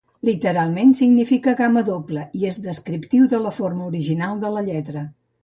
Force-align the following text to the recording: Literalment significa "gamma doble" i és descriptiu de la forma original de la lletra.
Literalment 0.27 0.93
significa 0.99 1.53
"gamma 1.59 1.83
doble" 1.89 2.23
i 2.39 2.47
és 2.53 2.59
descriptiu 2.65 3.29
de 3.35 3.43
la 3.45 3.53
forma 3.61 3.87
original 3.93 4.43
de 4.47 4.53
la 4.59 4.67
lletra. 4.73 5.07